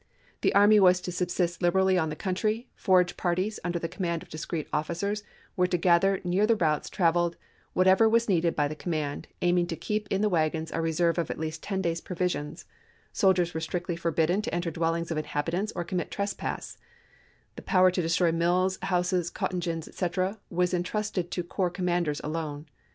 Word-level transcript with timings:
The 0.41 0.55
army 0.55 0.79
was 0.79 0.99
to 1.01 1.11
subsist 1.11 1.61
liberally 1.61 1.95
on 1.95 2.09
the 2.09 2.15
country; 2.15 2.67
forage 2.73 3.17
parties, 3.17 3.59
under 3.63 3.77
the 3.77 3.87
command 3.87 4.23
of 4.23 4.29
discreet 4.29 4.67
officers, 4.73 5.21
were 5.55 5.67
to 5.67 5.77
gather 5.77 6.19
near 6.23 6.47
the 6.47 6.55
routes 6.55 6.89
traveled 6.89 7.35
whatever 7.73 8.09
was 8.09 8.27
needed 8.27 8.55
by 8.55 8.67
the 8.67 8.73
command, 8.75 9.27
aiming 9.43 9.67
to 9.67 9.75
keep 9.75 10.07
in 10.07 10.21
the 10.21 10.27
wagons 10.27 10.71
a 10.71 10.81
reserve 10.81 11.19
of 11.19 11.29
at 11.29 11.37
least 11.37 11.61
ten 11.61 11.83
days' 11.83 12.01
provisions; 12.01 12.65
soldiers 13.13 13.53
were 13.53 13.59
strictly 13.59 13.95
for 13.95 14.09
bidden 14.09 14.41
to 14.41 14.51
enter 14.55 14.71
dwellings 14.71 15.11
of 15.11 15.19
inhabitants 15.19 15.71
or 15.75 15.83
commit 15.83 16.09
trespasses; 16.09 16.79
the 17.55 17.61
power 17.61 17.91
to 17.91 18.01
destroy 18.01 18.31
mills, 18.31 18.79
houses, 18.81 19.29
cotton 19.29 19.59
gins, 19.59 19.87
etc., 19.87 20.39
was 20.49 20.73
intrusted 20.73 21.29
to 21.29 21.43
corps 21.43 21.69
com 21.69 21.85
manders 21.85 22.19
alone. 22.23 22.65